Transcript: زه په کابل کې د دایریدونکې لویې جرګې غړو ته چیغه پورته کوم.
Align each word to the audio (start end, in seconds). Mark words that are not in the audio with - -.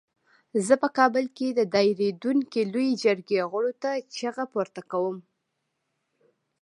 زه 0.65 0.73
په 0.81 0.87
کابل 0.97 1.25
کې 1.37 1.47
د 1.51 1.61
دایریدونکې 1.73 2.61
لویې 2.73 2.93
جرګې 3.03 3.39
غړو 3.51 3.71
ته 3.81 3.91
چیغه 4.15 4.45
پورته 4.51 4.81
کوم. 4.91 5.17